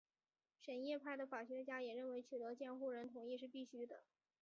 [0.57, 4.01] 什叶派的法学家也认为取得监护人同意是必须的。